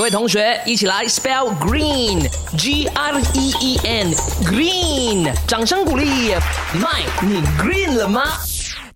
[0.00, 6.32] 各位同学，一起来 spell green，G R E E N，green，掌声鼓励。
[6.72, 8.22] Mike，，你 green 了吗？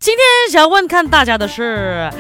[0.01, 2.11] 今天想要问看大家的是。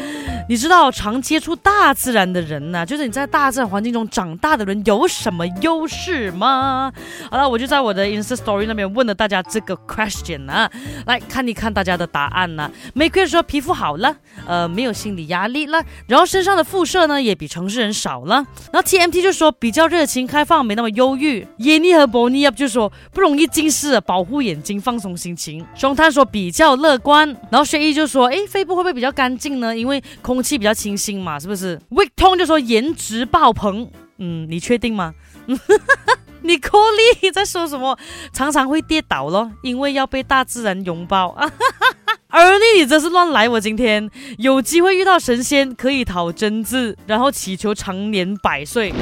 [0.46, 6.92] 你知道常接触大自然的人呢，就是你在大自然环境中长大的人有什么优势吗？
[7.31, 10.71] 好了，我就在我的 Insta Story 那边问了大家这个 question 啊，
[11.06, 12.71] 来看一看大家的答案呢。
[12.92, 14.15] 玫瑰说皮肤好了，
[14.46, 18.37] 呃，没有心理压力了，然后身上的辐射呢也比城市人少了。
[18.70, 21.46] 然后 TMT 就说比较热情开放，没那么忧郁。
[21.59, 25.65] 耶尼和 Bonnie 就说不容易近视，保护眼睛，放松心情。
[25.74, 27.26] 熊探说比较乐观。
[27.51, 29.74] 然后薛毅就说，哎，肺部会不会比较干净呢？
[29.74, 33.88] 因为空空气比较清新嘛，是不是？Week 通就说颜值爆棚，
[34.19, 35.15] 嗯，你确定吗？
[36.43, 36.77] 你柯
[37.23, 37.97] 丽在说什么？
[38.33, 41.37] 常常会跌倒咯，因为要被大自然拥抱。
[42.27, 43.48] 而丽，你真是乱来！
[43.48, 48.93] 我今天有机会遇到神仙，可以讨真字，然后祈求长年百岁。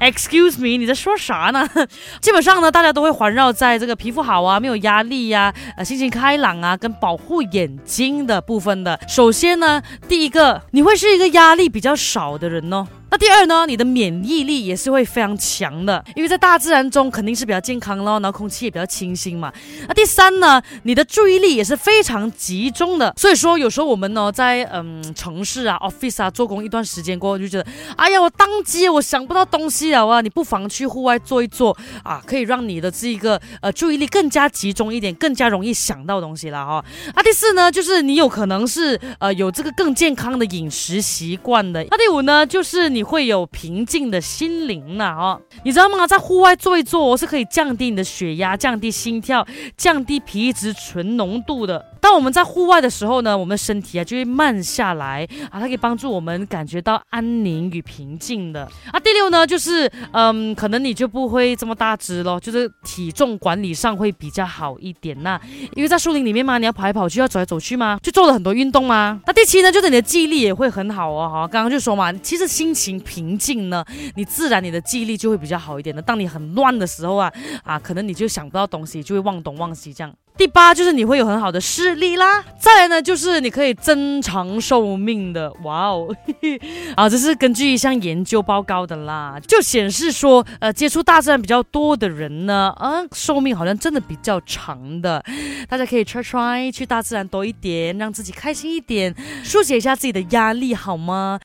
[0.00, 1.68] Excuse me，你在说啥呢？
[2.20, 8.98] 基本上呢，大家都会环绕在这个皮肤好啊，没有压力呀，呃，心情开朗啊，跟保护眼睛的部分的。
[9.08, 12.86] 首先呢，第一个，你会是一个压力比较少的人哦。
[13.10, 19.50] 那第二呢，你的免疫力也是会非常强的，因为在大自然中肯定是比较健康咯，然后空气也比较清新嘛。
[19.88, 36.84] 那第三呢，你的注意力也是非常集中的，所以说有时候我们呢在嗯城市啊 office 啊做工一段时间过后，就觉得哎呀我当机我想不到东西了啊，你不妨去户外做一做啊，可以让你的这一个呃注意力更加集中一点，更加容易想到东西了哈。
[37.16, 41.82] 那第四呢，就是你有可能是呃有这个更健康的饮食习惯的。
[41.90, 42.97] 那第五呢，就是你。
[42.98, 46.04] 你会有平静的心灵呢，哦，你知道吗？
[46.04, 49.46] 在户外坐一坐，是可以降低你的血压、降低心跳、
[49.76, 51.78] 降低皮质醇浓度的。
[52.00, 58.68] 当我们在户外的时候呢，我们的身体啊就会慢下来啊，它可以帮助我们感觉到安宁与平静的。
[58.92, 65.40] 啊，第六呢，就是嗯，可能你就不会这么大只咯，就是体重管理上会比较好一点呐。
[65.74, 69.20] 因为在树林里面嘛，你要跑来跑去，要走来走去嘛，就做了很多运动嘛。
[69.26, 73.84] 那第七呢，就是你的记忆力也会很好哦，哈，刚刚就说嘛，其实心情平静呢，
[74.14, 76.00] 你自然你的记忆力就会比较好一点的。
[76.00, 77.32] 当你很乱的时候啊，
[77.64, 80.12] 啊，可能你就想不到东西，就会忘东忘西这样。
[80.38, 86.14] 第八就是你会有很好的视力啦，再来呢就是你可以增长寿命的，哇哦，
[86.94, 95.20] 啊，这是根据一项研究报告的啦，就显示说，呃，接触大自然比较多的人呢，啊，寿命好像真的比较长的，
[95.68, 99.12] 大家可以 try try 去大自然多一点，让自己开心一点，
[99.42, 101.36] 疏解一下自己的压力，好吗？